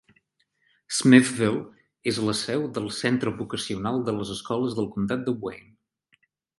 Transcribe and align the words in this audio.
Smithville 0.99 1.61
és 2.13 2.19
la 2.29 2.35
seu 2.41 2.65
del 2.79 2.89
centre 3.03 3.35
vocacional 3.45 4.05
de 4.11 4.19
les 4.19 4.35
escoles 4.41 4.79
del 4.83 4.93
comtat 4.99 5.27
de 5.31 5.41
Wayne. 5.45 5.75